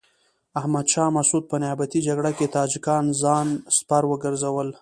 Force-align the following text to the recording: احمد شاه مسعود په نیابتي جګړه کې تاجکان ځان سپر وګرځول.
احمد 0.59 0.85
شاه 0.93 1.09
مسعود 1.17 1.43
په 1.49 1.55
نیابتي 1.63 1.99
جګړه 2.07 2.31
کې 2.37 2.51
تاجکان 2.57 3.05
ځان 3.21 3.47
سپر 3.77 4.03
وګرځول. 4.07 4.69